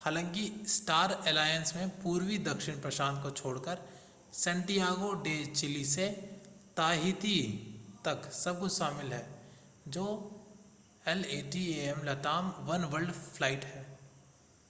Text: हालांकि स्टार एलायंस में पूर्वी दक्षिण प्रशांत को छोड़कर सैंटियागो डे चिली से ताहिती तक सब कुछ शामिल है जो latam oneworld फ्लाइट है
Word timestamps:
हालांकि 0.01 0.43
स्टार 0.67 1.11
एलायंस 1.27 1.75
में 1.75 1.89
पूर्वी 2.03 2.37
दक्षिण 2.45 2.79
प्रशांत 2.81 3.21
को 3.23 3.31
छोड़कर 3.31 3.81
सैंटियागो 4.33 5.11
डे 5.23 5.35
चिली 5.45 5.83
से 5.85 6.07
ताहिती 6.77 7.35
तक 8.05 8.29
सब 8.33 8.59
कुछ 8.59 8.71
शामिल 8.71 9.13
है 9.13 9.23
जो 9.89 10.07
latam 12.05 12.51
oneworld 12.67 13.13
फ्लाइट 13.29 13.65
है 13.65 13.85